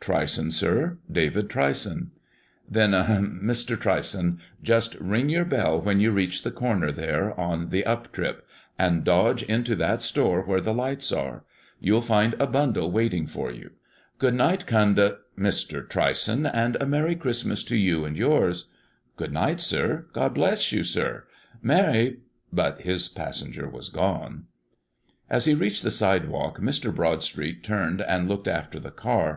[0.00, 2.10] "Tryson, sir; David Tryson."
[2.68, 3.38] "Then, ahem!
[3.40, 3.80] Mr.
[3.80, 8.44] Tryson just ring your bell when you reach the corner there, on the up trip;
[8.76, 11.44] and dodge into that store where the lights are.
[11.78, 13.74] You'll find a bundle waiting for you.
[14.18, 15.88] Good night conduct Mr.
[15.88, 18.66] Tryson, and a Merry Christmas to you and yours!"
[19.16, 20.06] "Good night, sir!
[20.12, 21.28] God bless you, sir!
[21.62, 22.18] Merry"
[22.52, 24.46] but his passenger was gone.
[25.30, 26.92] As he reached the sidewalk, Mr.
[26.92, 29.34] Broadstreet turned and looked after the car.